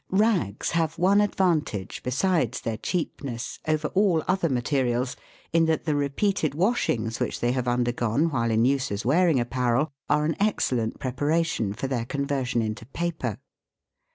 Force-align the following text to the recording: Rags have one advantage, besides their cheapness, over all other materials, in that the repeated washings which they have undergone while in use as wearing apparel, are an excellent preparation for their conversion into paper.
Rags 0.09 0.71
have 0.71 0.97
one 0.97 1.21
advantage, 1.21 2.01
besides 2.01 2.61
their 2.61 2.77
cheapness, 2.77 3.59
over 3.67 3.87
all 3.89 4.23
other 4.27 4.49
materials, 4.49 5.15
in 5.53 5.65
that 5.67 5.83
the 5.85 5.93
repeated 5.93 6.55
washings 6.55 7.19
which 7.19 7.39
they 7.39 7.51
have 7.51 7.67
undergone 7.67 8.31
while 8.31 8.49
in 8.49 8.65
use 8.65 8.91
as 8.91 9.05
wearing 9.05 9.39
apparel, 9.39 9.91
are 10.09 10.25
an 10.25 10.35
excellent 10.39 10.97
preparation 10.97 11.71
for 11.73 11.85
their 11.85 12.05
conversion 12.05 12.63
into 12.63 12.87
paper. 12.87 13.37